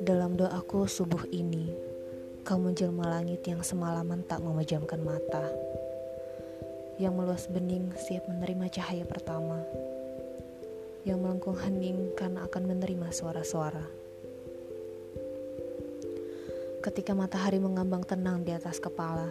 Dalam 0.00 0.40
doaku 0.40 0.88
subuh 0.88 1.28
ini, 1.28 1.68
kau 2.40 2.56
menjelma 2.56 3.04
langit 3.20 3.44
yang 3.44 3.60
semalaman 3.60 4.24
tak 4.24 4.40
memejamkan 4.40 5.04
mata. 5.04 5.44
Yang 6.96 7.12
meluas 7.12 7.44
bening 7.52 7.92
siap 8.00 8.24
menerima 8.24 8.72
cahaya 8.72 9.04
pertama. 9.04 9.60
Yang 11.04 11.18
melengkung 11.20 11.60
hening 11.60 12.16
karena 12.16 12.48
akan 12.48 12.64
menerima 12.64 13.12
suara-suara. 13.12 13.84
Ketika 16.80 17.12
matahari 17.12 17.60
mengambang 17.60 18.08
tenang 18.08 18.40
di 18.40 18.56
atas 18.56 18.80
kepala, 18.80 19.28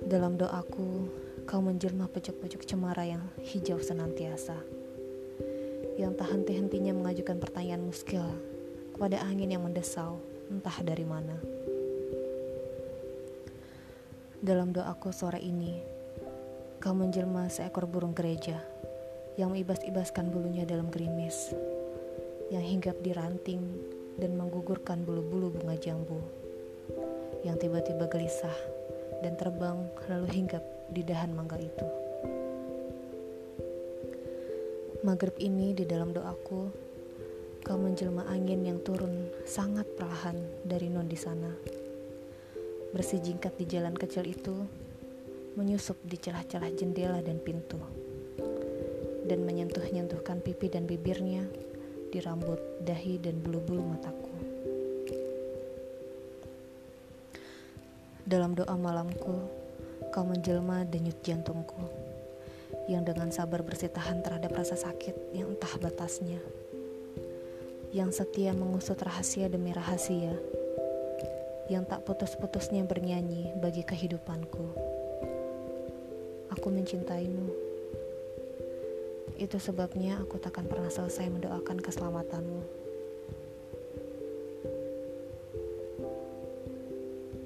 dalam 0.00 0.40
doaku 0.40 1.25
kau 1.46 1.62
menjelma 1.62 2.10
pojok-pojok 2.10 2.66
cemara 2.66 3.06
yang 3.06 3.22
hijau 3.38 3.78
senantiasa. 3.78 4.58
Yang 5.94 6.12
tak 6.18 6.28
henti-hentinya 6.34 6.90
mengajukan 6.90 7.38
pertanyaan 7.38 7.86
muskil 7.86 8.26
kepada 8.90 9.22
angin 9.22 9.54
yang 9.54 9.62
mendesau, 9.62 10.18
entah 10.50 10.74
dari 10.82 11.06
mana. 11.06 11.38
Dalam 14.42 14.74
doaku 14.74 15.14
sore 15.14 15.38
ini, 15.38 15.78
kau 16.82 16.98
menjelma 16.98 17.46
seekor 17.46 17.86
burung 17.86 18.12
gereja 18.12 18.58
yang 19.38 19.54
mengibas-ibaskan 19.54 20.34
bulunya 20.34 20.66
dalam 20.66 20.90
gerimis, 20.90 21.54
yang 22.50 22.66
hinggap 22.66 22.98
di 23.06 23.14
ranting 23.14 23.62
dan 24.18 24.34
menggugurkan 24.34 25.06
bulu-bulu 25.06 25.54
bunga 25.54 25.78
jambu, 25.78 26.18
yang 27.46 27.54
tiba-tiba 27.54 28.10
gelisah 28.10 28.58
dan 29.22 29.38
terbang 29.38 29.86
lalu 30.10 30.28
hinggap 30.34 30.75
di 30.90 31.02
dahan 31.06 31.34
mangga 31.34 31.58
itu. 31.58 31.86
Maghrib 35.06 35.36
ini 35.38 35.70
di 35.76 35.86
dalam 35.86 36.10
doaku 36.10 36.86
Kau 37.66 37.74
menjelma 37.74 38.22
angin 38.30 38.62
yang 38.62 38.78
turun 38.78 39.26
sangat 39.42 39.90
perlahan 39.98 40.38
dari 40.62 40.86
non 40.86 41.10
di 41.10 41.18
sana. 41.18 41.50
Bersijingkat 42.94 43.58
di 43.58 43.66
jalan 43.66 43.90
kecil 43.90 44.22
itu, 44.22 44.54
menyusup 45.58 45.98
di 46.06 46.14
celah-celah 46.14 46.70
jendela 46.78 47.18
dan 47.26 47.42
pintu, 47.42 47.82
dan 49.26 49.42
menyentuh-nyentuhkan 49.42 50.38
pipi 50.46 50.70
dan 50.70 50.86
bibirnya 50.86 51.42
di 52.14 52.22
rambut, 52.22 52.62
dahi, 52.86 53.18
dan 53.18 53.42
bulu-bulu 53.42 53.82
mataku. 53.82 54.30
Dalam 58.22 58.54
doa 58.54 58.78
malamku, 58.78 59.65
kau 60.16 60.24
menjelma 60.24 60.88
denyut 60.88 61.20
jantungku, 61.20 61.84
yang 62.88 63.04
dengan 63.04 63.28
sabar 63.28 63.60
bersitahan 63.60 64.24
terhadap 64.24 64.56
rasa 64.56 64.80
sakit 64.80 65.36
yang 65.36 65.52
entah 65.52 65.76
batasnya 65.76 66.40
yang 67.96 68.12
setia 68.12 68.52
mengusut 68.52 69.00
rahasia 69.00 69.48
demi 69.48 69.72
rahasia, 69.72 70.36
yang 71.72 71.88
tak 71.88 72.04
putus-putusnya 72.04 72.84
bernyanyi 72.84 73.56
bagi 73.56 73.88
kehidupanku. 73.88 74.66
Aku 76.52 76.68
mencintaimu. 76.68 77.48
Itu 79.40 79.56
sebabnya 79.56 80.20
aku 80.20 80.36
takkan 80.36 80.68
pernah 80.68 80.92
selesai 80.92 81.24
mendoakan 81.32 81.80
keselamatanmu. 81.80 82.62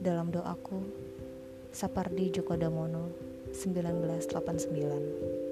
Dalam 0.00 0.32
doaku, 0.32 0.80
Sapardi 1.72 2.30
Djoko 2.30 2.56
Damono, 2.56 3.10
1989 3.52 5.47